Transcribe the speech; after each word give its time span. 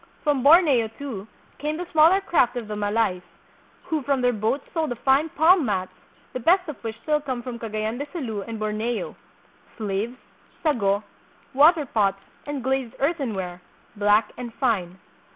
From 0.23 0.41
Borneo, 0.41 0.87
too, 0.97 1.27
came 1.59 1.77
the 1.77 1.85
smaller 1.91 2.21
craft 2.21 2.55
of 2.57 2.67
the 2.67 2.75
Malays, 2.75 3.21
who 3.83 4.01
from 4.01 4.21
their 4.21 4.33
boats 4.33 4.65
sold 4.73 4.89
the 4.89 4.95
fine 4.95 5.29
palm 5.29 5.63
mats, 5.63 5.91
the 6.33 6.39
best 6.39 6.67
of 6.67 6.83
which 6.83 6.99
still 7.03 7.21
come 7.21 7.43
from 7.43 7.59
Cagayan 7.59 7.99
de 7.99 8.07
Sulu 8.11 8.41
and 8.41 8.57
Borneo, 8.57 9.15
slaves, 9.77 10.17
sago, 10.63 11.03
water 11.53 11.85
pots 11.85 12.17
and 12.47 12.63
glazed 12.63 12.95
earthenware, 12.97 13.61
black 13.95 14.31
and 14.37 14.51
fine. 14.55 14.97